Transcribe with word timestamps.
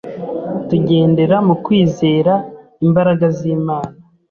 tugendera 0.69 1.35
mu 1.47 1.55
kwizera 1.65 2.33
imbaraga 2.85 3.25
z'Imana 3.37 3.95